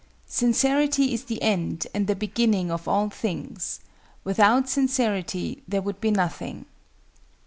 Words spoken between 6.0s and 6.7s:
be nothing."